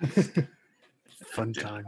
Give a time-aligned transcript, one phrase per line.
[0.00, 0.46] Really, real.
[1.26, 1.86] Fun times.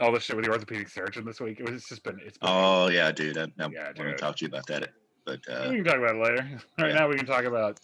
[0.00, 1.58] All this shit with the orthopedic surgeon this week.
[1.60, 2.20] It was just been.
[2.24, 3.36] It's been, Oh yeah, dude.
[3.38, 4.90] I, I Yeah, want to talk to you about that.
[5.24, 6.48] But uh, we can talk about it later.
[6.78, 6.94] Right yeah.
[7.00, 7.80] now, we can talk about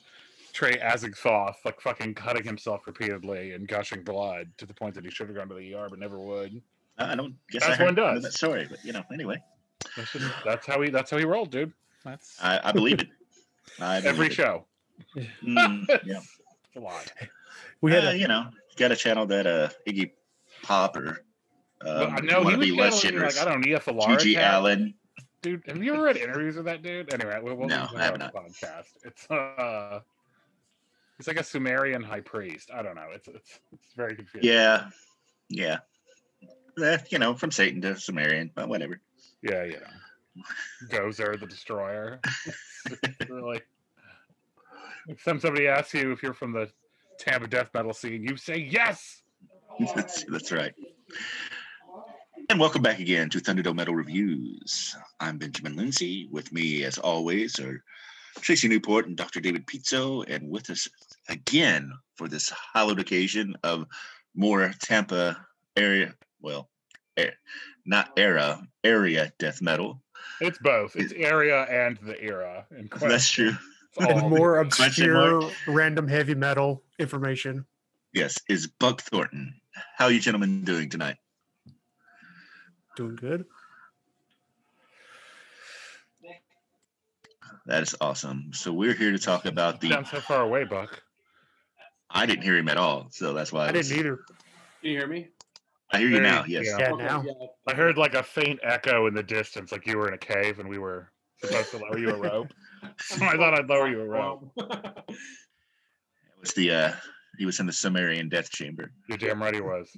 [0.53, 5.11] Trey Azagthoth like fucking cutting himself repeatedly and gushing blood to the point that he
[5.11, 6.63] should have gone to the ER but never would.
[6.97, 8.17] I don't guess That's I heard one does.
[8.19, 8.67] of that story.
[8.71, 9.43] But you know, anyway,
[9.97, 10.91] That's, just, that's how he.
[10.91, 11.73] That's how he rolled, dude.
[12.05, 13.09] That's I, I believe it.
[13.81, 14.33] I every it.
[14.33, 14.65] show.
[15.17, 16.19] Mm, yeah.
[16.19, 17.13] It's a lot.
[17.81, 20.13] We had Uh, a, you know, got a channel that uh Iggy
[20.63, 21.25] Pop or
[21.87, 23.37] um, I know want he be less generous.
[23.37, 24.17] like I don't Falara.
[24.17, 24.55] GG cat.
[24.61, 24.95] Allin.
[25.43, 25.63] dude.
[25.67, 27.13] Have you ever read interviews with that dude?
[27.13, 28.35] Anyway, we'll, we'll No, I have not.
[28.35, 28.87] Podcast.
[29.05, 30.01] It's uh,
[31.19, 32.71] it's like a Sumerian high priest.
[32.73, 33.09] I don't know.
[33.13, 34.49] It's it's it's very confusing.
[34.51, 34.89] Yeah,
[35.49, 35.79] yeah.
[36.83, 39.01] Eh, you know, from Satan to Sumerian, but whatever.
[39.43, 40.43] yeah, yeah.
[40.89, 42.21] Gozer the Destroyer.
[43.31, 43.63] Really.
[45.07, 46.71] Next time somebody asks you if you're from the
[47.19, 49.23] Tampa death metal scene, you say yes.
[49.95, 50.75] that's, that's right.
[52.51, 54.97] And welcome back again to Thunderdome Metal Reviews.
[55.21, 56.29] I'm Benjamin Lindsay.
[56.31, 57.83] With me, as always, are
[58.41, 59.41] Tracy Newport and Dr.
[59.41, 60.89] David Pizzo, and with us
[61.29, 63.87] again for this hallowed occasion of
[64.35, 65.47] more Tampa
[65.77, 66.69] area, well,
[67.17, 67.31] eh,
[67.87, 70.03] not era, area death metal.
[70.41, 70.97] It's both.
[70.97, 72.67] It's area and the era.
[73.01, 73.53] That's true.
[73.97, 77.65] It's and more obscure, random heavy metal information.
[78.13, 79.55] Yes, is Buck Thornton.
[79.97, 81.17] How are you gentlemen doing tonight?
[82.97, 83.45] Doing good.
[87.67, 88.51] That is awesome.
[88.53, 89.95] So we're here to talk about the.
[89.95, 91.03] I'm so far away, Buck.
[92.11, 94.17] I didn't hear him at all, so that's why I was- didn't either.
[94.83, 95.29] Can you hear me?
[95.91, 96.45] I hear you now.
[96.47, 96.67] Yes.
[96.67, 96.79] yeah.
[96.79, 97.23] Yeah, Okay, now.
[97.27, 97.33] yeah.
[97.67, 100.59] I heard like a faint echo in the distance, like you were in a cave
[100.59, 101.11] and we were
[101.43, 102.53] supposed to lower you a rope.
[103.01, 104.51] So I thought I'd lower you a rope.
[105.09, 106.93] It was the uh
[107.39, 108.93] he was in the Sumerian death chamber.
[109.09, 109.89] You're damn right he was.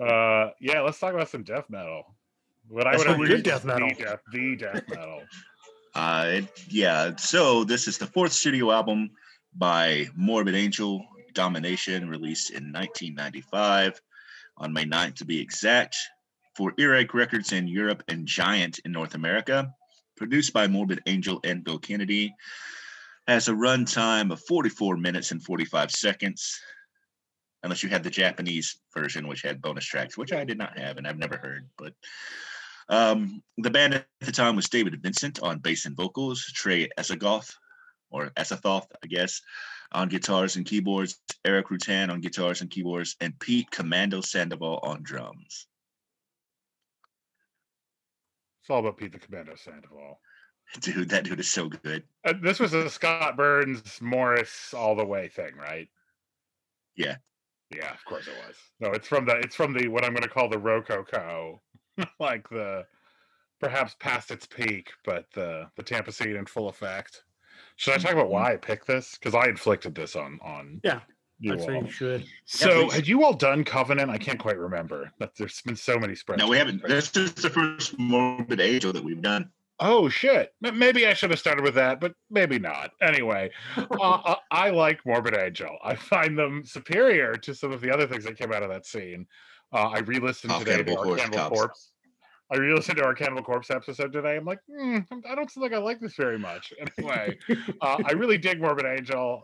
[0.00, 2.04] Uh, yeah, let's talk about some death metal.
[2.68, 3.88] What I would what argue Good death metal.
[3.88, 5.22] The death, the death metal.
[5.94, 9.10] Uh it- yeah, so this is the fourth studio album
[9.54, 14.00] by Morbid Angel, Domination, released in 1995
[14.58, 15.96] on May 9th to be exact,
[16.56, 19.74] for Earache Records in Europe and Giant in North America.
[20.16, 22.34] Produced by Morbid Angel and Bill Kennedy.
[23.26, 26.60] Has a runtime of 44 minutes and 45 seconds.
[27.62, 30.96] Unless you had the Japanese version, which had bonus tracks, which I did not have
[30.96, 31.68] and I've never heard.
[31.78, 31.94] But
[32.88, 37.54] um, the band at the time was David Vincent on bass and vocals, Trey Esagoth,
[38.10, 39.40] or Esathoth, I guess,
[39.92, 45.02] on guitars and keyboards, Erik Rutan on guitars and keyboards, and Pete Commando Sandoval on
[45.02, 45.66] drums.
[48.62, 50.20] It's all about Pete the Commando Sandoval.
[50.80, 52.04] Dude, that dude is so good.
[52.24, 55.88] Uh, this was a Scott Burns Morrisound the way thing, right?
[56.96, 57.16] Yeah.
[57.74, 58.54] Yeah, of course it was.
[58.80, 61.60] No, it's from the it's from the what I'm going to call the Rococo,
[62.20, 62.86] like the
[63.60, 67.24] perhaps past its peak, but the the Tampa scene in full effect.
[67.76, 69.16] Should I talk about why I picked this?
[69.18, 71.00] Because I inflicted this on on Yeah,
[71.42, 71.74] you That's all.
[71.84, 72.24] you should.
[72.46, 72.92] So please.
[72.94, 74.10] had you all done Covenant?
[74.10, 75.10] I can't quite remember.
[75.18, 76.38] But there's been so many spreadsheets.
[76.38, 76.82] No, we haven't.
[76.86, 79.50] This is the first Morbid Angel that we've done.
[79.80, 80.54] Oh shit!
[80.64, 82.92] M- Maybe I should have started with that, but maybe not.
[83.00, 85.76] Anyway, uh, uh, I like Morbid Angel.
[85.82, 88.86] I find them superior to some of the other things that came out of that
[88.86, 89.26] scene.
[89.72, 91.58] Uh, I re-listened Oh, today to Cannibal our Horse Cannibal Cops.
[91.58, 91.92] Corpse.
[92.52, 94.36] I re-listened to our Cannibal Corpse episode today.
[94.36, 94.98] I'm like, hmm,
[95.28, 96.72] I don't feel like I like this very much.
[96.98, 97.38] Anyway,
[97.80, 99.42] uh, I really dig Morbid Angel,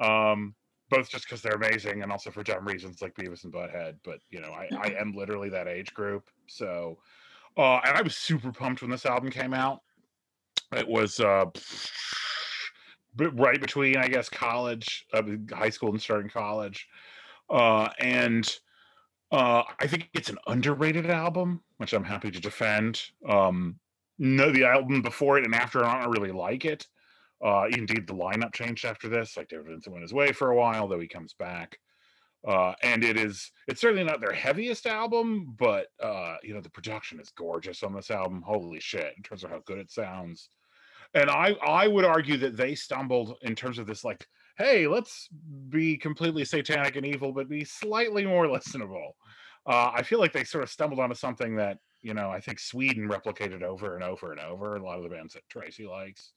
[0.00, 0.54] um,
[0.90, 3.96] both just because they're amazing and also for dumb reasons like Beavis and Butthead.
[4.04, 6.98] But you know, I, I am literally that age group, so
[7.56, 9.80] uh, and I was super pumped when this album came out.
[10.72, 11.46] It was uh,
[13.16, 16.86] right between, I guess, college, uh, high school, and starting college,
[17.50, 18.48] uh, and
[19.32, 23.02] uh, I think it's an underrated album, which I'm happy to defend.
[23.28, 23.78] Um,
[24.18, 26.86] no, the album before it and after, I don't really like it.
[27.44, 29.36] Uh, indeed, the lineup changed after this.
[29.36, 31.78] Like David Vincent went his way for a while, though he comes back.
[32.46, 36.70] Uh, and it is it's certainly not their heaviest album, but uh, you know, the
[36.70, 38.42] production is gorgeous on this album.
[38.42, 40.50] Holy shit, in terms of how good it sounds.
[41.14, 44.24] And I I would argue that they stumbled in terms of this like,
[44.56, 45.28] hey, let's
[45.68, 49.12] be completely satanic and evil, but be slightly more listenable.
[49.66, 52.58] Uh, I feel like they sort of stumbled onto something that, you know, I think
[52.58, 54.76] Sweden replicated over and over and over.
[54.76, 56.32] A lot of the bands that Tracy likes.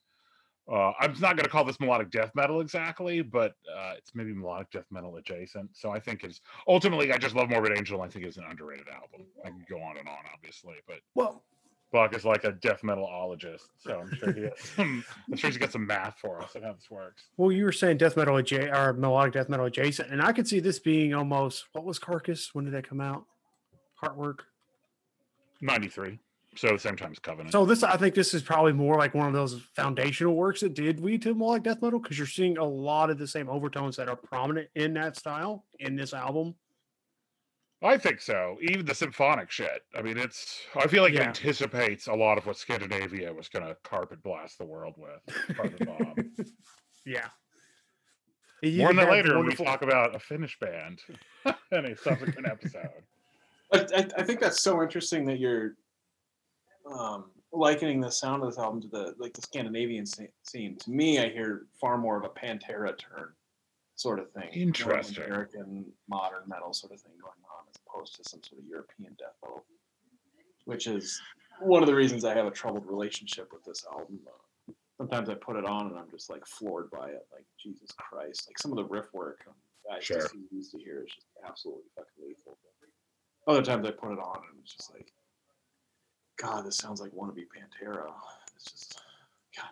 [0.71, 4.33] Uh, I'm not going to call this melodic death metal exactly, but uh, it's maybe
[4.33, 5.69] melodic death metal adjacent.
[5.73, 8.01] So I think it's ultimately I just love Morbid Angel.
[8.01, 9.25] I think it's an underrated album.
[9.43, 11.43] I can go on and on, obviously, but Well,
[11.91, 15.57] Buck is like a death metalologist, so I'm sure he has some, I'm sure he's
[15.57, 17.23] got some math for us on how this works.
[17.35, 20.47] Well, you were saying death metal adjacent or melodic death metal adjacent, and I could
[20.47, 22.53] see this being almost what was Carcass?
[22.53, 23.25] When did that come out?
[24.01, 24.39] Heartwork.
[25.59, 26.19] 93.
[26.56, 27.53] So same time as Covenant.
[27.53, 30.74] So this, I think, this is probably more like one of those foundational works that
[30.74, 33.95] did lead to melodic death metal because you're seeing a lot of the same overtones
[33.95, 36.56] that are prominent in that style in this album.
[37.83, 38.57] I think so.
[38.62, 39.81] Even the symphonic shit.
[39.95, 40.62] I mean, it's.
[40.75, 44.59] I feel like it anticipates a lot of what Scandinavia was going to carpet blast
[44.59, 45.56] the world with.
[45.56, 46.15] Carpet bomb.
[47.04, 47.30] Yeah.
[48.63, 51.00] More on that later when we talk about a Finnish band
[51.71, 52.92] in a subsequent episode.
[53.74, 55.77] I, I, I think that's so interesting that you're
[56.89, 60.78] um, likening the sound of this album to the like the Scandinavian scene.
[60.78, 63.33] To me, I hear far more of a Pantera turn
[63.95, 64.42] sort of thing.
[64.44, 65.24] more of an Interesting.
[65.25, 69.16] American modern metal sort of thing going on, as opposed to some sort of European
[69.19, 69.63] death metal,
[70.66, 71.19] which is
[71.60, 74.19] one of the reasons I have a troubled relationship with this album.
[74.25, 77.28] Uh, sometimes I put it on and I'm just like floored by it.
[77.31, 78.48] Like Jesus Christ!
[78.48, 79.45] Like some of the riff work
[79.92, 80.22] I Sure.
[80.22, 82.57] just used to hear is just absolutely fucking lethal.
[83.48, 85.12] Other times I put it on and it's just like,
[86.41, 88.11] God, this sounds like wannabe Pantera.
[88.55, 89.01] It's just,
[89.55, 89.69] God.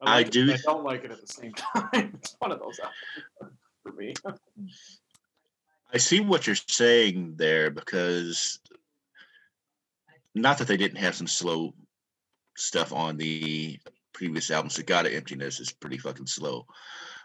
[0.00, 2.12] I like it, do- but I don't like it at the same time.
[2.14, 2.78] It's one of those
[3.82, 4.14] for me.
[5.92, 8.60] I see what you're saying there because
[10.34, 11.74] not that they didn't have some slow
[12.56, 13.78] stuff on the
[14.12, 14.70] previous album.
[14.70, 16.66] Sagata Emptiness is pretty fucking slow.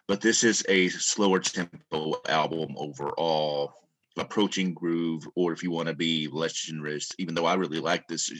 [0.07, 3.73] But this is a slower tempo album overall,
[4.17, 8.07] approaching groove, or if you want to be less generous, even though I really like
[8.07, 8.31] this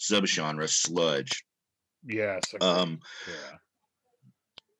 [0.00, 1.44] subgenre, sludge.
[2.06, 2.42] Yes.
[2.60, 3.56] Um, yeah.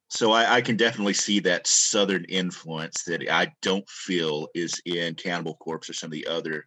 [0.08, 5.14] so I, I can definitely see that southern influence that I don't feel is in
[5.14, 6.64] Cannibal Corpse or some of the other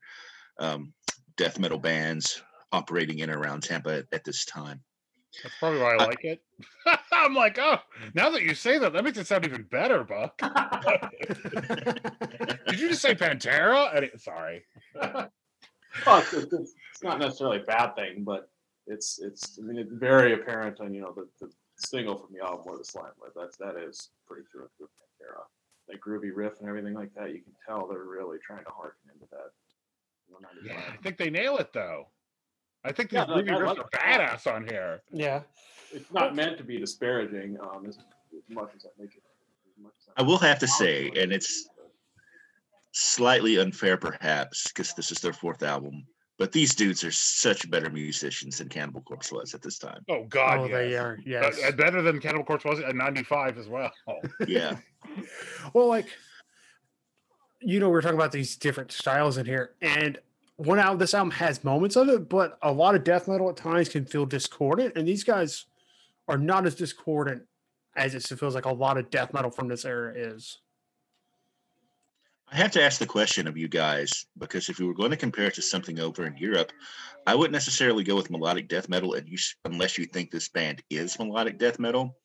[0.60, 0.94] um,
[1.38, 2.42] death metal bands
[2.72, 4.82] operating in and around Tampa at, at this time.
[5.44, 6.42] That's probably why I I- like it.
[7.26, 7.78] I'm like, oh,
[8.14, 10.38] now that you say that, that makes it sound even better, Buck.
[12.68, 13.94] Did you just say Pantera?
[13.94, 14.64] I didn't- sorry.
[14.96, 15.30] well,
[16.08, 18.50] it's, it's, it's not necessarily a bad thing, but
[18.88, 22.44] it's it's I mean it's very apparent on you know the, the single from the
[22.44, 25.44] album or the slime with that's that is pretty true and through Pantera.
[25.88, 29.10] That groovy riff and everything like that, you can tell they're really trying to harken
[29.14, 29.52] into that.
[30.66, 32.08] Yeah, I think they nail it though.
[32.84, 35.02] I think these Yeah, no, groovy riffs are badass on here.
[35.12, 35.42] yeah.
[35.94, 39.24] It's not meant to be disparaging um, as, as much as I make it.
[39.78, 41.70] As much as I will have to say, and it's
[42.92, 46.06] slightly unfair perhaps because this is their fourth album,
[46.38, 50.04] but these dudes are such better musicians than Cannibal Corpse was at this time.
[50.10, 50.72] Oh God, oh, yes.
[50.72, 51.14] they are.
[51.14, 51.60] Uh, Yes.
[51.64, 53.92] uh, better than Cannibal Corpse was at 95 as well.
[54.48, 54.78] Yeah.
[55.74, 56.08] well, like,
[57.62, 60.18] you know, we are talking about these different styles in here, and
[60.58, 63.58] one album, this album has moments of it, but a lot of death metal at
[63.58, 65.66] times can feel discordant, and these guys
[66.28, 67.44] are not as discordant
[67.96, 70.60] as it feels like a lot of death metal from this era is.
[72.54, 75.18] I have to ask the question of you guys because if we were going to
[75.18, 76.72] compare it to something over in Europe,
[77.26, 80.50] I wouldn't necessarily go with melodic death metal and you, s- unless you think this
[80.50, 82.18] band is melodic death metal.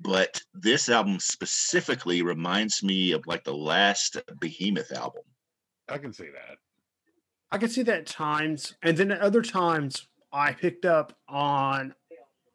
[0.00, 5.22] But this album specifically reminds me of like the last Behemoth album.
[5.88, 6.56] I can see that.
[7.52, 11.94] I can see that at times, and then at other times, I picked up on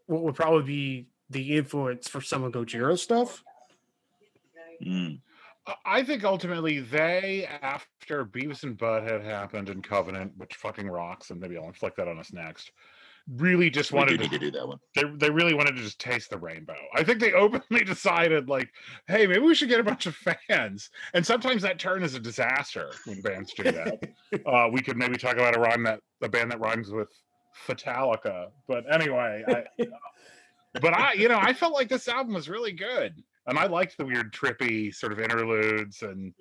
[0.08, 3.44] what would probably be the influence for some of Gojira stuff.
[4.84, 5.20] Mm.
[5.68, 10.88] I- I think ultimately they, after Beavis and Butt Butthead happened and Covenant, which fucking
[10.88, 12.72] rocks, and maybe I'll inflict that on us next,
[13.28, 14.78] really just We do wanted need to to do that one.
[14.94, 16.76] they, they really wanted to just taste the rainbow.
[16.94, 18.70] I think they openly decided, like,
[19.08, 20.92] hey, maybe we should get a bunch of fans.
[21.16, 24.04] And sometimes that turn is a disaster when bands do that.
[24.46, 27.10] uh, we could maybe talk about a rhyme that a band that rhymes with
[27.68, 28.48] Fatalica.
[28.68, 29.64] But anyway, I,
[30.82, 33.98] but I, you know, I felt like this album was really good, and I liked
[33.98, 36.02] the weird, trippy sort of interludes.
[36.02, 36.34] And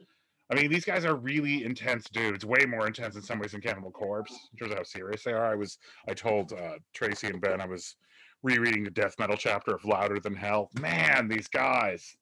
[0.51, 3.61] I mean, these guys are really intense dudes, way more intense in some ways than
[3.61, 5.47] Cannibal Corpse in terms of how serious they are.
[5.47, 5.79] I was,
[6.09, 7.97] I told uh, Tracy and Ben I was
[8.43, 10.71] rereading the death metal chapter of Louder Than Hell.
[10.81, 12.17] Man, these guys.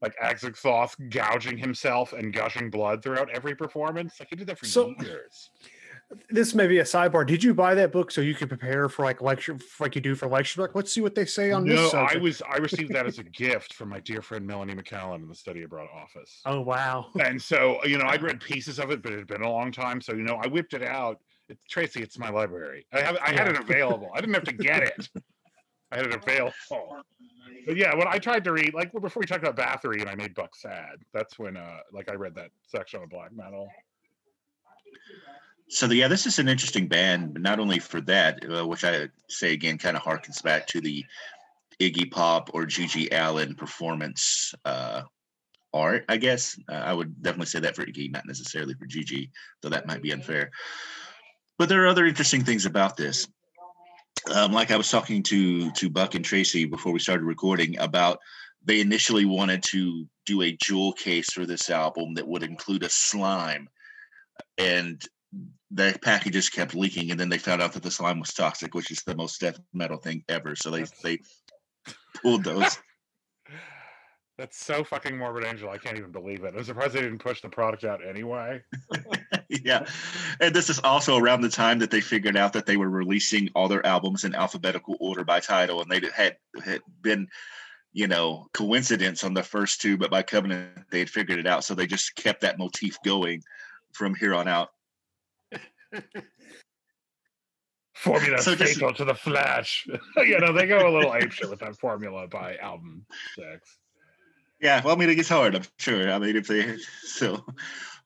[0.00, 4.18] Like Azagthoth gouging himself and gushing blood throughout every performance.
[4.18, 5.50] Like he did that for So- years.
[6.30, 7.26] This may be a sidebar.
[7.26, 10.14] Did you buy that book so you could prepare for like lecture, like you do
[10.14, 10.60] for lecture?
[10.60, 11.92] Like, let's see what they say on No, this.
[11.92, 15.22] No, I was I received that as a gift from my dear friend Melanie McCallum
[15.22, 16.40] in the study abroad office.
[16.44, 17.06] Oh wow.
[17.20, 19.72] And so, you know, I'd read pieces of it, but it had been a long
[19.72, 20.00] time.
[20.00, 21.20] So, you know, I whipped it out.
[21.48, 22.86] It, Tracy, it's my library.
[22.92, 24.10] I have I had it available.
[24.14, 25.08] I didn't have to get it.
[25.92, 26.54] I had it available.
[27.66, 30.14] But yeah, when I tried to read, like before we talked about Bathory and I
[30.14, 33.68] made Buck sad, that's when uh like I read that section on black metal.
[35.72, 39.08] So the, yeah, this is an interesting band, not only for that, uh, which I
[39.30, 41.02] say again kind of harkens back to the
[41.80, 45.00] Iggy Pop or GG Allin performance uh,
[45.72, 46.60] art, I guess.
[46.70, 49.30] Uh, I would definitely say that for Iggy, not necessarily for GG,
[49.62, 50.50] though that might be unfair.
[51.58, 53.26] But there are other interesting things about this.
[54.30, 58.18] Um, like I was talking to to Buck and Tracy before we started recording about
[58.62, 62.90] they initially wanted to do a jewel case for this album that would include a
[62.90, 63.70] slime
[64.58, 65.02] and
[65.74, 68.90] the packages kept leaking and then they found out that the slime was toxic which
[68.90, 71.18] is the most death metal thing ever so they they
[72.22, 72.78] pulled those
[74.38, 75.68] That's so fucking morbid angel.
[75.68, 76.54] I can't even believe it.
[76.56, 78.62] I'm surprised they didn't push the product out anyway.
[79.62, 79.86] yeah
[80.40, 83.48] and this is also around the time that they figured out that they were releasing
[83.54, 87.28] all their albums in alphabetical order by title and they had had been
[87.92, 91.64] you know coincidence on the first two but by covenant they had figured it out
[91.64, 93.42] so they just kept that motif going
[93.92, 94.70] from here on out
[97.94, 99.86] Formula So fatal to the flesh.
[100.16, 103.06] you know, they go a little apeshit with that formula by album
[103.36, 103.78] six.
[104.60, 105.54] Yeah, well, I mean, it gets hard.
[105.54, 106.10] I'm sure.
[106.10, 107.44] I mean, if they so,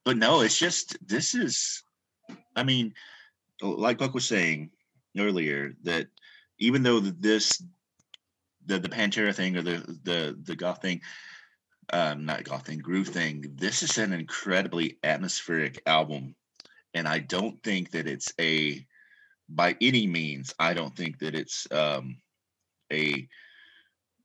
[0.05, 1.83] but no, it's just this is.
[2.55, 2.95] I mean,
[3.63, 4.71] like Buck was saying
[5.19, 6.09] earlier, that
[6.59, 7.63] even though this,
[8.65, 11.03] the the Pantera thing or the the the goth thing,
[11.93, 16.35] um, not goth thing, groove thing, this is an incredibly atmospheric album,
[16.97, 18.85] and I don't think that it's a,
[19.51, 22.17] by any means, I don't think that it's um,
[22.91, 23.29] a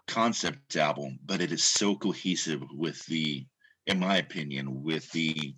[0.07, 3.45] concept album, but it is so cohesive with the,
[3.87, 5.53] in my opinion, with the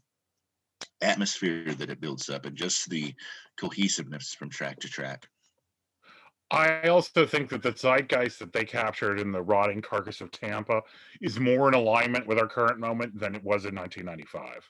[1.03, 3.13] atmosphere that it builds up and just the
[3.59, 5.27] cohesiveness from track to track.
[6.49, 10.81] I also think that the zeitgeist that they captured in the rotting carcass of Tampa
[11.21, 14.67] is more in alignment with our current moment than it was in 1995.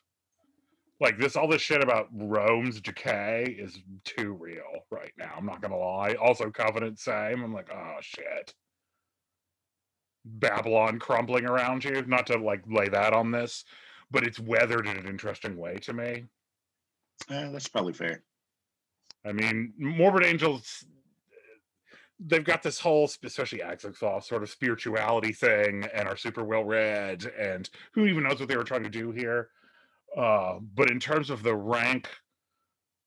[1.00, 5.34] Like this, all this shit about Rome's decay is too real right now.
[5.36, 6.14] I'm not gonna lie.
[6.14, 7.44] Also, Covenant same.
[7.44, 8.54] I'm like, oh shit.
[10.26, 12.04] Babylon crumbling around you.
[12.06, 13.66] Not to like lay that on this,
[14.12, 16.26] but it's weathered in an interesting way to me.
[17.30, 18.24] Eh, that's probably fair.
[19.26, 20.86] I mean, Morbid Angels,
[22.20, 27.26] they've got this whole, especially Axox sort of spirituality thing and are super well read.
[27.40, 29.50] And who even knows what they were trying to do here?
[30.17, 32.10] Uh, but in terms of the rank,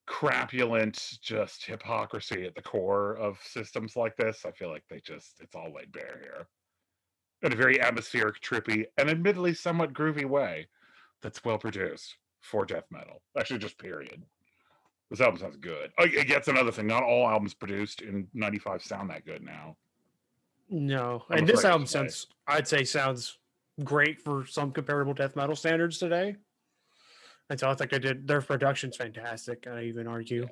[0.09, 5.41] crapulent, just hypocrisy at the core of systems like this, I feel like they just,
[5.41, 6.47] it's all laid bare here.
[7.43, 10.67] In a very atmospheric, trippy, and admittedly somewhat groovy way
[11.23, 13.21] that's well produced for death metal.
[13.39, 14.23] Actually, just period.
[15.11, 15.91] This album sounds good.
[15.99, 16.87] Oh, that's another thing.
[16.87, 19.77] Not all albums produced in '95 sound that good now.
[20.69, 23.39] No, I'm and this album sounds, I'd say, sounds
[23.85, 26.37] great for some comparable death metal standards today.
[27.49, 29.67] And so I think I did their production's fantastic.
[29.71, 30.49] I even argue.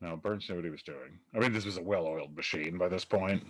[0.00, 1.18] No, Burns knew what he was doing.
[1.34, 3.44] I mean, this was a well-oiled machine by this point.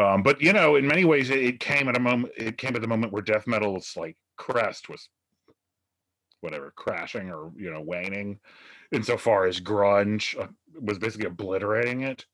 [0.00, 2.32] Um, but you know, in many ways, it, it came at a moment.
[2.36, 5.08] It came at the moment where death metal's like crest was,
[6.40, 8.38] whatever, crashing or you know waning,
[8.92, 10.46] insofar as grunge uh,
[10.80, 12.24] was basically obliterating it.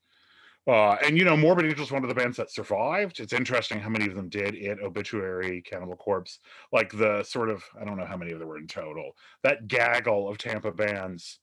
[0.68, 3.20] Uh, and you know, Morbid Angel is one of the bands that survived.
[3.20, 4.78] It's interesting how many of them did it.
[4.82, 6.40] Obituary, Cannibal Corpse,
[6.72, 9.12] like the sort of I don't know how many of there were in total.
[9.42, 11.38] That gaggle of Tampa bands,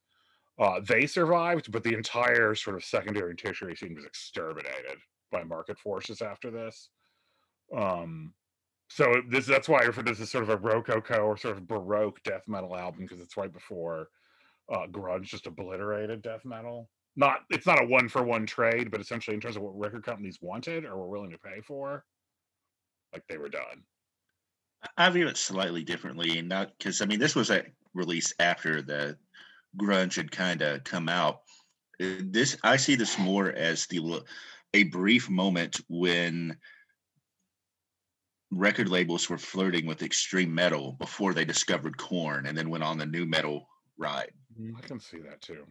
[0.59, 4.99] uh, they survived, but the entire sort of secondary and tertiary scene was exterminated
[5.31, 6.89] by market forces after this.
[7.75, 8.31] Um,
[8.89, 11.57] so this that's why I refer to this as sort of a rococo or sort
[11.57, 14.09] of baroque death metal album because it's right before
[14.71, 16.89] uh, grunge just obliterated death metal.
[17.15, 20.03] Not it's not a one for one trade, but essentially in terms of what record
[20.03, 22.03] companies wanted or were willing to pay for,
[23.13, 23.83] like they were done.
[24.97, 28.81] I view it slightly differently, and not because I mean this was a release after
[28.81, 29.17] the
[29.77, 31.41] grunge had kind of come out.
[31.99, 34.23] This I see this more as the
[34.73, 36.57] a brief moment when
[38.51, 42.97] record labels were flirting with extreme metal before they discovered Korn and then went on
[42.97, 43.67] the nu metal
[43.97, 44.31] ride.
[44.59, 45.65] Mm, I can see that too.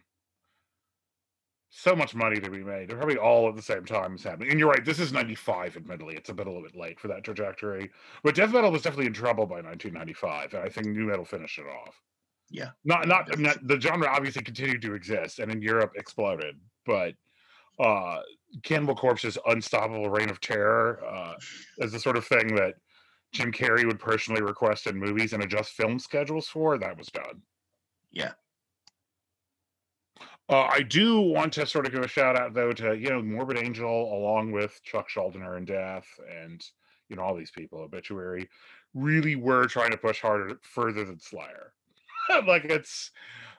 [1.76, 2.88] So much money to be made.
[2.88, 4.50] They're probably all at the same time is happening.
[4.50, 6.14] And you're right, this is 95, admittedly.
[6.14, 7.90] It's a bit a little bit late for that trajectory.
[8.22, 10.54] But death metal was definitely in trouble by 1995.
[10.54, 12.00] And I think nu metal finished it off.
[12.48, 12.70] Yeah.
[12.84, 16.60] Not not, not the genre obviously continued to exist and in Europe exploded.
[16.86, 17.14] But
[17.80, 18.20] uh
[18.62, 21.34] Cannibal Corpse's unstoppable reign of terror uh
[21.78, 22.74] is the sort of thing that
[23.32, 26.78] Jim Carrey would personally request in movies and adjust film schedules for.
[26.78, 27.42] That was done.
[28.12, 28.34] Yeah.
[30.48, 33.22] Uh, I do want to sort of give a shout out though to you know
[33.22, 36.06] Morbid Angel along with Chuck Schuldiner and Death
[36.42, 36.62] and
[37.08, 38.48] you know all these people Obituary
[38.92, 41.72] really were trying to push harder further than Slayer.
[42.46, 43.10] like it's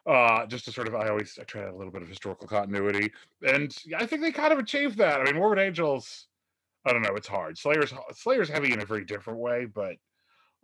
[0.05, 2.07] uh just to sort of I always I try to have a little bit of
[2.07, 3.11] historical continuity,
[3.41, 5.21] and I think they kind of achieved that.
[5.21, 6.27] I mean, Morbid Angels,
[6.85, 7.57] I don't know, it's hard.
[7.57, 9.95] Slayer's Slayer's heavy in a very different way, but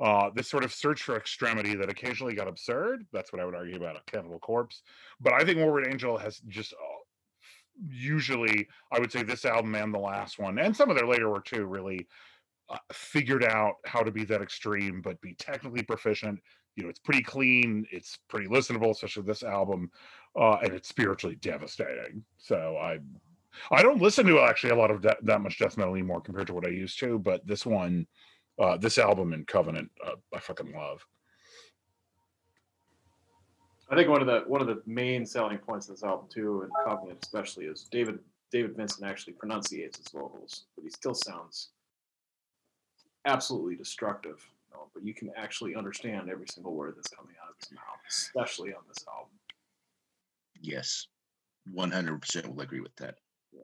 [0.02, 3.06] uh this sort of search for extremity that occasionally got absurd.
[3.14, 4.82] That's what I would argue about a Cannibal Corpse.
[5.20, 6.78] But I think Morbid Angel has just uh,
[7.90, 11.30] usually I would say this album and the last one, and some of their later
[11.30, 12.08] work too, really
[12.70, 16.40] uh, figured out how to be that extreme, but be technically proficient.
[16.76, 19.92] You know, it's pretty clean, it's pretty listenable, especially this album,
[20.40, 22.24] uh, and it's spiritually devastating.
[22.38, 23.00] So I,
[23.72, 26.54] I don't listen to actually a lot of that much death metal anymore compared to
[26.54, 28.08] what I used to, but this one,
[28.62, 31.06] uh, this album and Covenant, uh, I fucking love.
[33.90, 36.62] I think one of the one of the main selling points of this album too,
[36.62, 38.20] and Covenant especially, is David
[38.52, 41.70] David Vincent actually pronunciates his vocals, but he still sounds
[43.26, 44.48] absolutely destructive.
[44.70, 47.72] You know, but you can actually understand every single word that's coming out of his
[47.72, 49.34] mouth, especially on this album.
[50.62, 51.08] Yes,
[51.74, 53.16] one hundred percent will agree with that.
[53.52, 53.62] Yeah.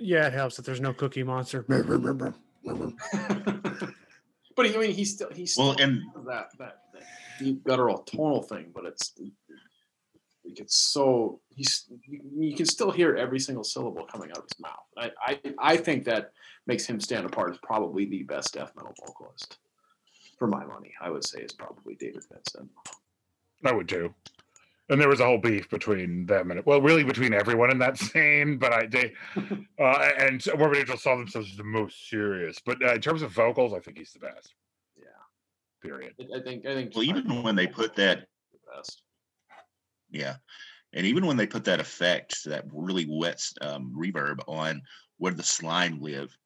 [0.00, 1.64] Yeah, it helps that there's no Cookie Monster.
[4.56, 7.02] but I mean, he's still he's Well, still and that that, that
[7.38, 13.16] deep guttural tonal thing, but it's like it's so he's you, you can still hear
[13.16, 14.86] every single syllable coming out of his mouth.
[14.96, 16.32] I, I I think that
[16.66, 19.58] makes him stand apart as probably the best death metal vocalist.
[20.38, 22.70] For my money, I would say is probably David Vincent.
[23.64, 24.14] I would too.
[24.90, 27.98] And there was a whole beef between them and well, really between everyone in that
[28.06, 28.58] scene.
[28.58, 29.12] But I they
[29.78, 32.58] uh, and Morbid Angel saw themselves as the most serious.
[32.64, 34.54] But uh, in terms of vocals, I think he's the best.
[34.96, 35.04] Yeah,
[35.82, 36.14] Period.
[36.20, 39.02] I, I think I think well, even when they put that, the best.
[40.10, 40.36] yeah,
[40.92, 44.82] and even when they put that effect, that really wet um, reverb on
[45.18, 46.36] where the slime live,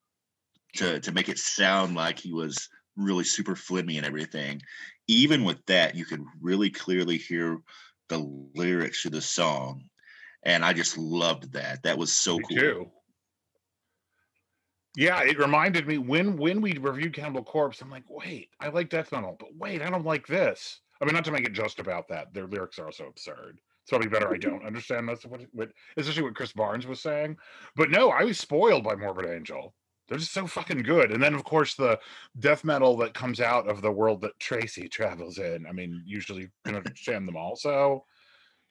[0.76, 4.61] to to make it sound like he was really super flimmy and everything.
[5.09, 7.59] Even with that, you could really clearly hear
[8.12, 9.85] the lyrics to the song,
[10.42, 11.83] and I just loved that.
[11.83, 12.59] That was so Me cool.
[12.59, 12.90] too.
[14.94, 17.81] Yeah, it reminded me when when we reviewed Cannibal Corpse.
[17.81, 20.81] I'm like, wait, I like death metal, but wait, I don't like this.
[21.01, 22.35] I mean, not to make it just about that.
[22.35, 23.59] Their lyrics are also absurd.
[23.83, 27.01] It's probably better I don't understand most of what, what especially what Chris Barnes was
[27.01, 27.37] saying.
[27.75, 29.75] But no, I was spoiled by Morbid Angel.
[30.12, 31.11] They're just so fucking good.
[31.11, 31.98] And then of course the
[32.38, 35.64] death metal that comes out of the world that Tracy travels in.
[35.66, 38.05] I mean, usually you can understand them also.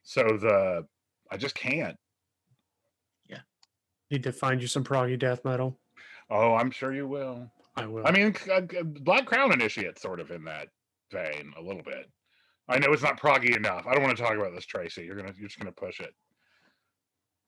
[0.03, 0.85] So so the
[1.31, 1.97] I just can't.
[3.27, 3.39] Yeah.
[4.11, 5.79] Need to find you some proggy death metal.
[6.29, 7.51] Oh, I'm sure you will.
[7.75, 8.05] I will.
[8.05, 10.67] I mean, c- uh, c- Black Crown Initiate sort of in that
[11.11, 12.07] vein a little bit.
[12.69, 13.87] I know it's not proggy enough.
[13.87, 15.05] I don't want to talk about this, Tracy.
[15.05, 16.13] You're gonna you're just gonna push it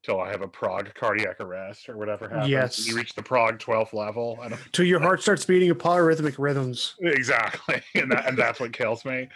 [0.03, 2.49] till I have a prog cardiac arrest or whatever happens.
[2.49, 2.87] Yes.
[2.87, 4.37] you reach the prog 12th level.
[4.41, 6.95] Don't Till your heart starts beating in polyrhythmic rhythms.
[6.99, 9.29] exactly, and that, and that's what kills me.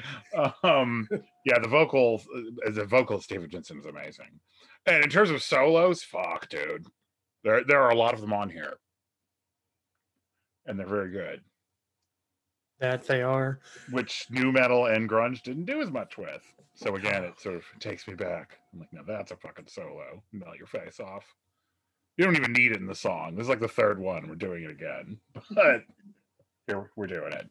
[0.63, 1.08] Um,
[1.45, 2.27] yeah, the vocals,
[2.65, 4.39] uh, the vocals, David Vincent is amazing.
[4.86, 6.86] And in terms of solos, fuck, dude,
[7.43, 8.77] there there are a lot of them on here,
[10.65, 11.41] and they're very good.
[12.80, 13.60] That they are.
[13.91, 16.43] which nu metal and grunge didn't do as much with.
[16.75, 18.60] So again, it sort of takes me back.
[18.77, 20.21] I'm like, now that's a fucking solo.
[20.31, 21.25] Melt your face off.
[22.15, 23.35] You don't even need it in the song.
[23.35, 24.27] This is like the third one.
[24.27, 25.17] We're doing it again,
[25.51, 25.83] but
[26.67, 27.49] here we're doing it.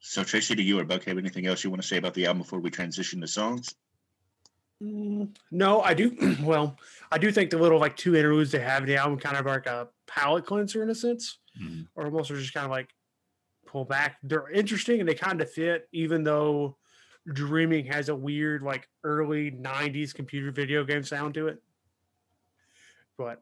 [0.00, 2.26] So Tracy, do you or Buck have anything else you want to say about the
[2.26, 3.74] album before we transition to songs?
[4.82, 6.36] Mm, No, I do.
[6.42, 6.76] Well,
[7.10, 9.46] I do think the little like two interludes they have in the album kind of
[9.46, 11.38] like a palate cleanser in a sense,
[11.96, 12.90] or almost are just kind of like
[13.66, 14.16] pull back.
[14.22, 16.76] They're interesting and they kind of fit, even though
[17.32, 21.62] Dreaming has a weird like early '90s computer video game sound to it.
[23.16, 23.40] But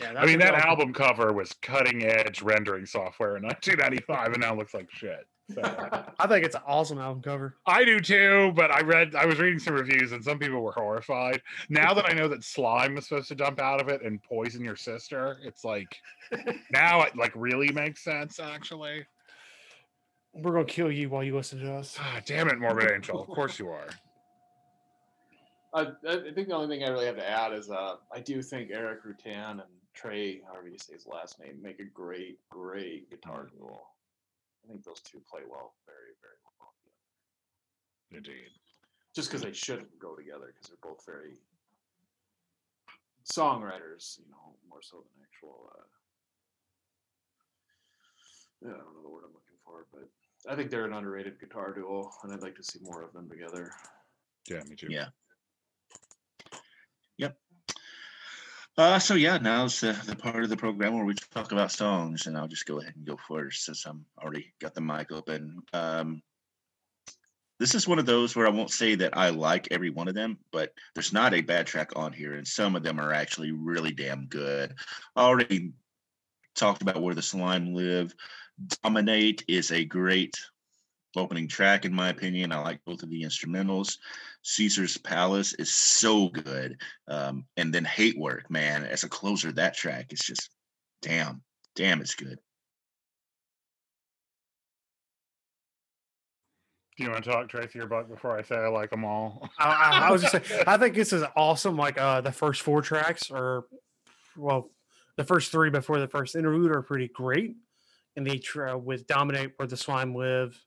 [0.00, 4.40] yeah, I mean, that the album cover was cutting edge rendering software in 1995, and
[4.40, 5.26] now looks like shit.
[5.54, 5.60] So.
[6.18, 7.56] I think it's an awesome album cover.
[7.66, 10.72] I do too, but I read I was reading some reviews and some people were
[10.72, 11.42] horrified.
[11.68, 14.64] Now that I know that slime is supposed to dump out of it and poison
[14.64, 16.00] your sister, it's like
[16.72, 19.04] now it like really makes sense actually.
[20.34, 21.96] We're gonna kill you while you listen to us.
[22.00, 23.20] Ah, damn it, Morbid Angel.
[23.20, 23.88] Of course you are.
[25.74, 28.42] I, I think the only thing I really have to add is uh, I do
[28.42, 29.62] think Erik Rutan and
[29.94, 33.80] Trey, however you say his last name, make a great, great guitar duo.
[34.64, 36.72] I think those two play well, very, very well.
[38.10, 38.28] together.
[38.28, 38.52] Indeed.
[39.14, 41.40] Just because they shouldn't go together, because they're both very
[43.24, 45.72] songwriters, you know, more so than actual.
[45.72, 45.84] Uh,
[48.64, 50.08] yeah, I don't know the word I'm looking for, but
[50.48, 53.28] I think they're an underrated guitar duo, and I'd like to see more of them
[53.28, 53.70] together.
[54.50, 54.88] Yeah, me too.
[54.90, 55.06] Yeah.
[57.18, 57.36] Yep.
[58.76, 62.26] Uh, so yeah, now's the, the part of the program where we talk about songs,
[62.26, 65.62] and I'll just go ahead and go first since I'm already got the mic open.
[65.72, 66.22] Um,
[67.60, 70.16] this is one of those where I won't say that I like every one of
[70.16, 73.52] them, but there's not a bad track on here, and some of them are actually
[73.52, 74.74] really damn good.
[75.14, 75.72] I already
[76.56, 78.14] talked about where the slime live.
[78.82, 80.36] Dominate is a great
[81.16, 82.52] opening track, in my opinion.
[82.52, 83.98] I like both of the instrumentals.
[84.42, 86.80] Caesar's Palace is so good.
[87.08, 90.50] Um, and then Hate Work, man, as a closer, that track is just
[91.00, 91.42] damn,
[91.76, 92.38] damn, it's good.
[96.96, 99.48] Do you want to talk Tracy or Buck before I say I like them all?
[99.58, 101.76] I, I, I was just saying, I think this is awesome.
[101.76, 103.64] Like uh, the first four tracks are,
[104.36, 104.70] well,
[105.16, 107.56] the first three before the first interlude are pretty great.
[108.16, 110.60] And they try with Dominate, Where the Slime Live,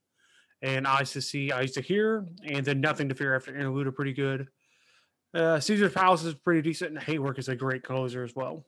[0.61, 3.91] and Eyes to See, Eyes to Hear, and then Nothing to Fear after interlude are
[3.91, 4.47] pretty good.
[5.33, 8.65] Uh, Caesar's Palace is pretty decent, and Hate Work is a great closer as well.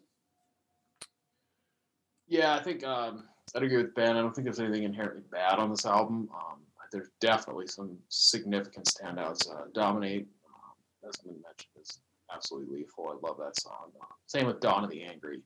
[2.28, 3.24] Yeah, I think um,
[3.56, 4.18] I'd agree with Ben.
[4.18, 6.30] I don't think there's anything inherently bad on this album.
[6.36, 6.60] Um,
[6.92, 9.50] there's definitely some significant standouts.
[9.50, 12.00] Uh, Dominate, um, as been mentioned, is
[12.34, 13.08] absolutely lethal.
[13.10, 13.92] I love that song.
[14.02, 15.42] Uh, same with Dawn of the Angry.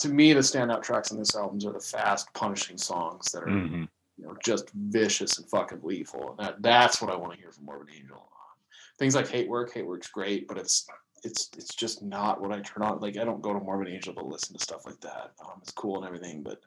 [0.00, 3.46] To me, the standout tracks on this album are the fast, punishing songs that are
[3.46, 3.84] Mm-hmm.
[4.18, 6.30] you know just vicious and fucking lethal.
[6.30, 8.16] And that that's what I want to hear from Morbid Angel.
[8.16, 8.56] Um,
[8.98, 10.86] things like Hate Work, Hate Work's great, but it's
[11.24, 13.00] it's it's just not what I turn on.
[13.00, 15.32] Like I don't go to Morbid Angel to listen to stuff like that.
[15.44, 16.60] Um, it's cool and everything, but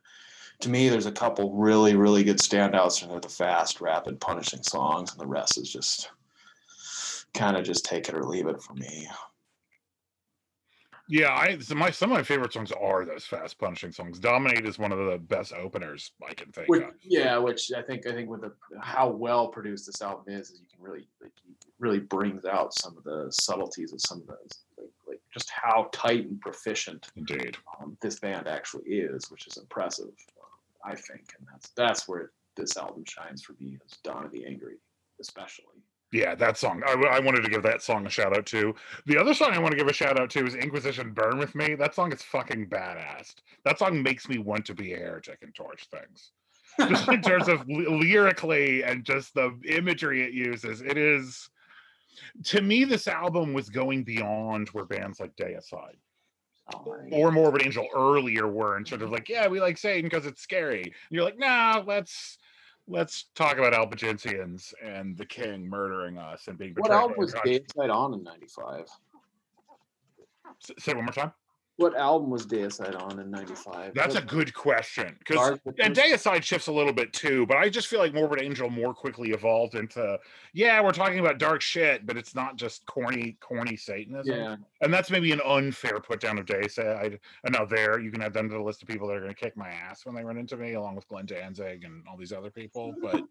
[0.60, 4.62] to me, there's a couple really really good standouts, and they're the fast, rapid, punishing
[4.64, 6.12] songs, and the rest is just
[7.34, 9.08] kind of just take it or leave it for me.
[11.12, 14.20] Yeah, I so my some of my favorite songs are those fast punching songs.
[14.20, 16.92] Dominate is one of the best openers I can think Which, of.
[17.02, 20.60] yeah, which I think I think with the how well produced this album is, is
[20.62, 21.32] you can really like
[21.80, 25.90] really brings out some of the subtleties of some of those like, like just how
[25.92, 27.58] tight and proficient Indeed.
[27.82, 32.32] um, this band actually is, which is impressive, uh, I think, and that's that's where
[32.56, 34.78] this album shines for me is Dawn of the Angry,
[35.20, 35.66] especially.
[36.12, 36.82] Yeah, that song.
[36.86, 38.74] I, I wanted to give that song a shout out to.
[39.06, 41.54] The other song I want to give a shout out to is Inquisition Burn With
[41.54, 41.76] Me.
[41.76, 43.36] That song is fucking badass.
[43.64, 46.32] That song makes me want to be a heretic and torch things.
[46.90, 50.82] Just in terms of ly- lyrically and just the imagery it uses.
[50.82, 51.50] It is,
[52.46, 55.98] to me, this album was going beyond where bands like Deicide
[56.74, 60.26] oh or Morbid Angel earlier were and sort of like, yeah, we like Satan because
[60.26, 60.84] it's scary.
[60.84, 62.38] And you're like, nah, let's
[62.90, 67.18] let's talk about Albigensians and the king murdering us and being What betrayed.
[67.18, 67.34] was.
[67.36, 68.88] Deicide on in '95?
[70.60, 71.32] Say it one more time.
[71.80, 73.94] What album was Deicide on in '95?
[73.94, 77.88] That's a good question because and Deicide shifts a little bit too, but I just
[77.88, 80.20] feel like Morbid Angel more quickly evolved into,
[80.54, 84.36] yeah, we're talking about dark shit, but it's not just corny, corny Satanism.
[84.36, 84.56] yeah.
[84.82, 87.18] And that's maybe an unfair put down of Deicide.
[87.46, 89.34] And now there, you can add them to the list of people that are going
[89.34, 92.18] to kick my ass when they run into me, along with Glenn Danzig and all
[92.18, 92.94] these other people.
[93.02, 93.24] But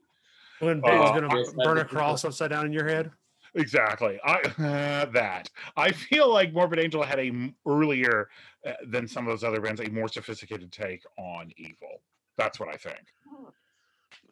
[0.60, 3.10] When Uh, Ben's gonna burn a cross upside down in your head.
[3.54, 4.42] Exactly, I
[5.12, 8.28] that I feel like Morbid Angel had a m- earlier
[8.66, 12.02] uh, than some of those other bands a more sophisticated take on evil.
[12.36, 13.02] That's what I think.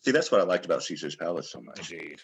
[0.03, 1.91] See, that's what I liked about Caesar's Palace so much.
[1.91, 2.21] Indeed.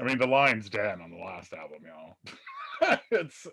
[0.00, 2.98] I mean, the line's dead on the last album, y'all.
[3.10, 3.46] it's,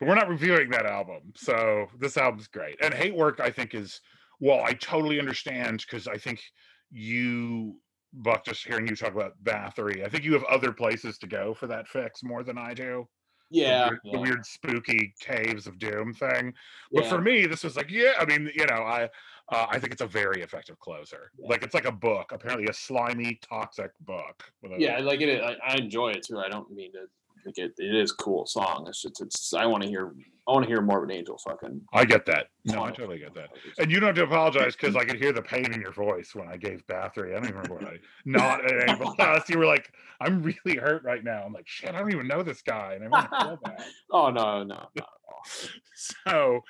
[0.00, 2.76] but we're not reviewing that album, so this album's great.
[2.82, 4.00] And Hate Work, I think, is
[4.40, 6.42] well, I totally understand because I think
[6.90, 7.76] you,
[8.14, 11.54] Buck, just hearing you talk about Bathory, I think you have other places to go
[11.54, 13.08] for that fix more than I do.
[13.50, 13.88] The Yeah.
[13.88, 16.54] weird- the weird spooky caves of doom thing.
[16.92, 17.10] But yeah.
[17.10, 19.10] for me, this was like, yeah, I mean, you know, I
[19.50, 21.30] uh, I think it's a very effective closer.
[21.36, 21.48] Yeah.
[21.50, 24.42] Like it's like a book, apparently a slimy, toxic book.
[24.78, 25.42] Yeah, like it.
[25.42, 26.38] I, I enjoy it too.
[26.38, 27.00] I don't mean to.
[27.44, 28.86] Like it, it is cool song.
[28.88, 29.52] It's just, it's.
[29.52, 30.14] I want to hear.
[30.46, 31.80] I want to hear more Morbid Angel fucking.
[31.92, 32.48] I get that.
[32.66, 33.50] No, I totally get that.
[33.78, 36.34] And you don't have to apologize because I could hear the pain in your voice
[36.34, 37.30] when I gave Bathory.
[37.30, 39.48] I don't even remember what I not any last.
[39.48, 41.42] You were like, I'm really hurt right now.
[41.44, 42.94] I'm like, shit, I don't even know this guy.
[42.94, 43.84] And I want to feel bad.
[44.10, 45.04] Oh no, no, no.
[46.24, 46.60] so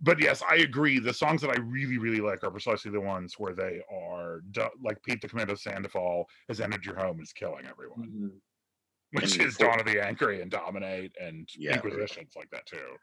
[0.00, 3.34] but yes i agree the songs that i really really like are precisely the ones
[3.36, 4.40] where they are
[4.82, 8.30] like pete the commando sandoval has entered your home and is killing everyone Mhm.
[9.10, 11.74] which And is dawn of the angry and dominate and Yeah.
[11.74, 12.96] inquisitions like that too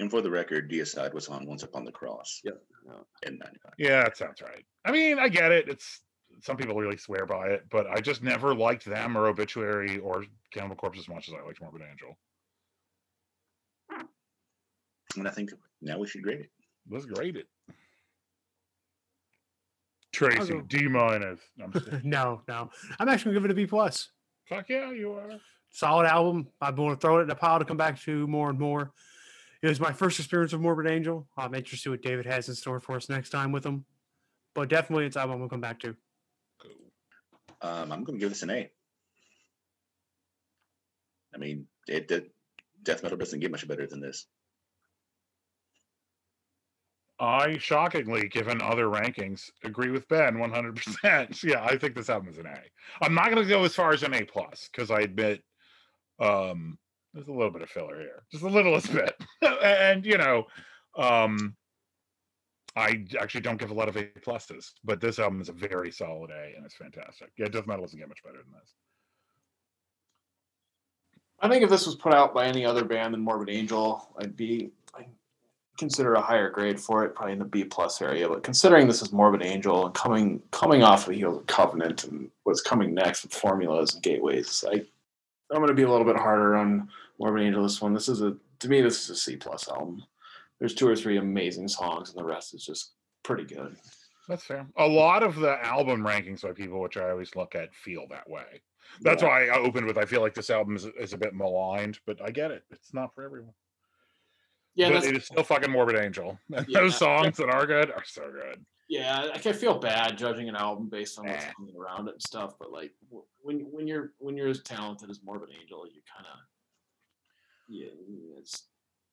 [0.00, 2.54] And for the record, Deicide was on Once Upon the Cross Yep,
[2.86, 3.28] yeah.
[3.28, 3.60] in 95.
[3.66, 6.00] Uh, yeah that sounds right i mean i get it it's
[6.42, 10.24] some people really swear by it but i just never liked them or obituary or
[10.52, 12.16] cannibal corpse as much as i liked morbid angel
[15.16, 15.50] And I think
[15.82, 16.50] now we should grade it.
[16.90, 17.46] let's grade it
[20.12, 22.08] tracy go- d minus no, I'm just kidding.
[22.10, 22.70] no, no.
[22.98, 24.10] I'm actually gonna give it a B plus.
[24.48, 25.30] fuck yeah you are
[25.72, 26.48] solid album.
[26.60, 28.90] I'm going to throw it in a pile to come back to more and more.
[29.62, 31.28] It was my first experience with Morbid Angel.
[31.36, 33.84] I'm interested to see what David has in store for us next time with him.
[34.54, 35.94] But definitely, it's an album we'll come back to.
[37.62, 38.70] Um, I'm going to give this an A.
[41.34, 42.32] I mean, it, it
[42.82, 44.26] death metal doesn't get much better than this.
[47.20, 51.42] I shockingly, given other rankings, agree with Ben 100%.
[51.44, 52.58] yeah, I think this album is an A.
[53.02, 55.42] I'm not going to go as far as an A plus because I admit
[56.18, 56.78] um,
[57.14, 59.14] there's a little bit of filler here, just a littlest bit.
[59.62, 60.46] and you know,
[60.96, 61.56] um,
[62.76, 65.90] I actually don't give a lot of A pluses, but this album is a very
[65.90, 67.30] solid A and it's fantastic.
[67.36, 68.74] Yeah, death metal doesn't get much better than this.
[71.40, 74.36] I think if this was put out by any other band than Morbid Angel, I'd
[74.36, 75.06] be I'd
[75.78, 78.28] consider a higher grade for it, probably in the B plus area.
[78.28, 82.04] But considering this is Morbid Angel and coming coming off of the heels of Covenant
[82.04, 84.84] and what's coming next with formulas and gateways, I
[85.50, 87.92] I'm going to be a little bit harder on Morbid Angel this one.
[87.94, 90.02] This is a to me this is a C plus album.
[90.58, 93.76] There's two or three amazing songs, and the rest is just pretty good.
[94.28, 94.66] That's fair.
[94.76, 98.28] A lot of the album rankings by people, which I always look at, feel that
[98.28, 98.60] way.
[99.00, 99.28] That's Yeah.
[99.28, 102.20] why I opened with I feel like this album is, is a bit maligned, but
[102.22, 102.62] I get it.
[102.70, 103.54] It's not for everyone.
[104.74, 106.38] Yeah, but that's, it is still fucking Morbid Angel.
[106.54, 106.80] And Yeah.
[106.80, 108.64] those songs that are good are so good.
[108.90, 109.28] Yeah.
[109.32, 112.54] I can feel bad judging an album based on what's coming around it and stuff,
[112.58, 112.92] but like
[113.40, 116.38] when when you're when you're as talented as Morbid Angel, you kind of
[117.68, 117.86] yeah,
[118.38, 118.64] it's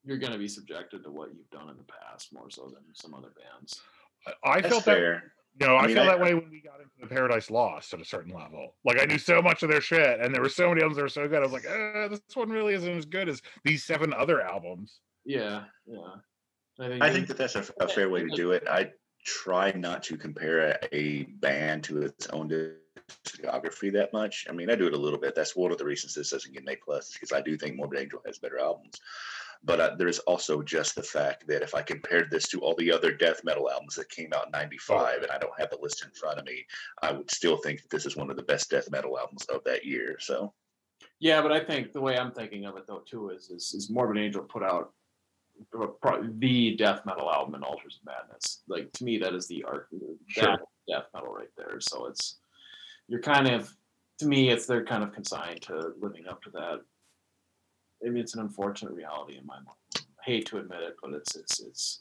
[0.04, 2.84] you're going to be subjected to what you've done in the past more so than
[2.94, 3.80] some other bands.
[4.44, 5.32] I, I felt that fair.
[5.60, 7.52] you know, I, I mean, feel I- that way when we got into the Paradise
[7.52, 8.76] Lost at a certain level.
[8.84, 11.04] Like I knew so much of their shit, and there were so many albums that
[11.04, 11.38] were so good.
[11.40, 15.00] I was like, eh, this one really isn't as good as these seven other albums.
[15.26, 16.16] Yeah, yeah.
[16.80, 18.64] I think, I think that that's a, a fair way to do it.
[18.68, 18.92] I
[19.28, 24.48] try not to compare a, band to its own discography that much.
[24.50, 25.36] I mean, I do it a little bit.
[25.36, 27.76] That's one of the reasons this doesn't get an A plus because I do think
[27.76, 29.00] Morbid Angel has better albums.
[29.64, 32.92] But uh, there's also just the fact that if I compared this to all the
[32.92, 36.06] other death metal albums that came out in '95, and I don't have the list
[36.06, 36.66] in front of me,
[37.02, 39.64] I would still think that this is one of the best death metal albums of
[39.66, 40.18] that year.
[40.20, 40.54] So
[41.20, 43.90] Yeah, but I think the way I'm thinking of it though too is is, is
[43.90, 44.94] Morbid Angel put out
[46.40, 48.62] the death metal album in Altars of Madness.
[48.68, 49.88] Like to me, that is the art
[50.28, 50.58] Sure.
[50.88, 51.80] death metal right there.
[51.80, 52.38] So it's
[53.08, 53.74] you're kind of
[54.20, 56.82] to me, it's they're kind of consigned to living up to that.
[58.06, 59.68] I mean, it's an unfortunate reality in my mind.
[59.96, 62.00] I hate to admit it, but it's it's it's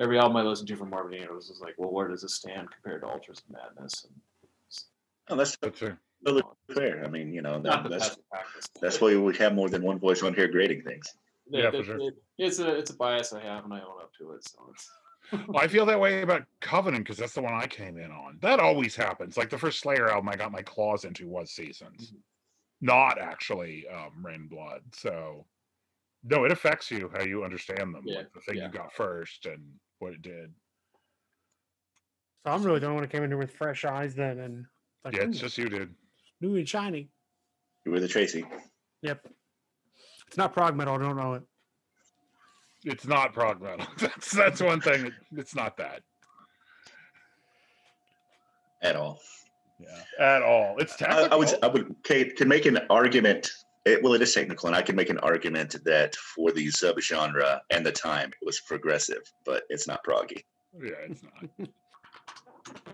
[0.00, 2.68] every album I listen to from Morbid Angel is like, well, where does this stand
[2.70, 4.04] compared to Altars of Madness?
[4.04, 4.14] And
[5.28, 5.98] oh, that's That's fair.
[6.26, 6.42] you
[6.74, 7.04] fair.
[7.04, 8.16] I mean, you know, not that, that's
[8.80, 11.14] that's why we have more than one voice on here grading things.
[11.50, 12.00] Yeah, Yeah, for sure.
[12.00, 14.44] it- it's a it's a bias I have, and I own up to it.
[14.48, 14.90] So it's
[15.54, 18.38] I feel that way about Covenant because that's the one I came in on.
[18.40, 19.36] That always happens.
[19.36, 22.14] Like the first Slayer album I got my claws into was Seasons,
[22.80, 24.80] not actually um, Rain Blood.
[24.94, 25.44] So,
[26.24, 28.02] no, it affects you how you understand them.
[28.06, 28.66] Yeah, Like the thing yeah.
[28.66, 29.62] you got first and
[29.98, 30.52] what it did.
[32.46, 34.64] So I'm really the only one who came in here with fresh eyes then and
[35.04, 35.94] like, Yeah, it's just you, dude.
[36.40, 37.10] new and shiny.
[37.84, 38.44] You were the Tracy.
[39.02, 39.26] Yep.
[40.30, 40.94] It's not prog metal.
[40.94, 41.42] I don't know it.
[42.84, 43.84] It's not prog metal.
[43.98, 45.10] That's that's one thing.
[45.36, 46.02] It's not that.
[48.80, 49.18] at all.
[49.80, 50.76] Yeah, at all.
[50.78, 51.32] It's I, technical.
[51.32, 53.50] I would I would Kate can make an argument.
[53.84, 57.58] It, well, it is technical, and I can make an argument that for the subgenre
[57.70, 60.44] and the time, it was progressive, but it's not proggy.
[60.80, 61.68] yeah, it's not.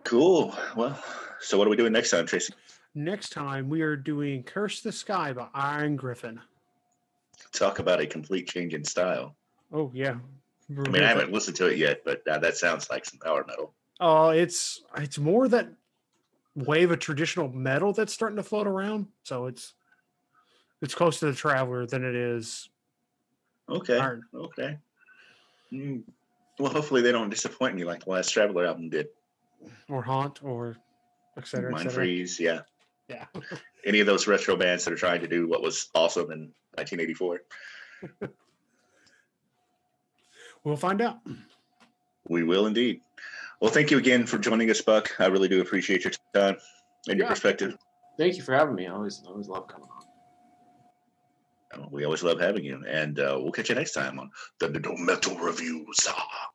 [0.04, 0.54] Cool.
[0.74, 0.98] Well,
[1.40, 2.54] so what are we doing next time, Tracy?
[2.94, 6.40] Next time we are doing Curse the Sky by Iron Griffin.
[7.52, 9.36] Talk about a complete change in style.
[9.72, 10.16] Oh yeah.
[10.68, 13.44] I mean, I haven't listened to it yet, but uh, that sounds like some power
[13.46, 13.72] metal.
[14.00, 15.68] Oh, it's it's more that
[16.54, 19.06] wave of traditional metal that's starting to float around.
[19.22, 19.74] So it's
[20.82, 22.68] it's close to the Traveler than it is
[23.68, 23.98] Okay.
[23.98, 24.22] Iron.
[24.34, 24.78] Okay.
[25.72, 26.02] Mm.
[26.58, 29.08] Well, hopefully they don't disappoint me like the last Traveler album did.
[29.88, 30.76] or Haunt or
[31.36, 31.92] et cetera, et Mind.
[31.92, 32.60] Freeze, yeah.
[33.08, 33.26] Yeah.
[33.84, 37.40] Any of those retro bands that are trying to do what was awesome in 1984.
[40.64, 41.18] We'll find out.
[42.28, 43.00] We will indeed.
[43.60, 45.14] Well, thank you again for joining us, Buck.
[45.20, 46.56] I really do appreciate your time
[47.08, 47.76] and your perspective.
[48.18, 48.88] thank you for having me.
[48.88, 49.86] I always I always love coming
[51.72, 51.82] on.
[51.84, 54.68] Uh, We always love having you, and uh, we'll catch you next time on the
[54.98, 56.08] Metal Reviews.
[56.08, 56.48] Ah.